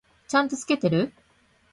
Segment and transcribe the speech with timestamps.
[0.27, 1.13] ちゃんと付けてる？